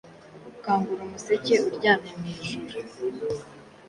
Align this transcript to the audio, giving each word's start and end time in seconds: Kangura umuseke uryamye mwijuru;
Kangura 0.63 1.01
umuseke 1.05 1.55
uryamye 1.67 2.11
mwijuru; 2.19 2.75